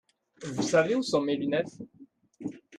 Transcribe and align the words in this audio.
Vous 0.43 0.63
savez 0.63 0.95
où 0.95 1.03
sont 1.03 1.21
mes 1.21 1.35
lunettes? 1.35 1.77